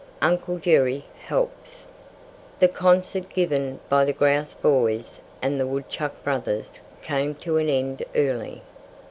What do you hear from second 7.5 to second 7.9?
an